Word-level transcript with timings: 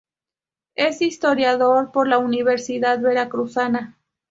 Es 0.73 1.03
historiador 1.03 1.91
por 1.91 2.07
la 2.07 2.17
Universidad 2.17 2.99
Veracruzana. 3.01 3.99